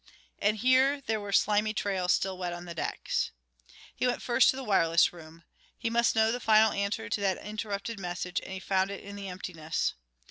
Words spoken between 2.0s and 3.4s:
still wet on the decks.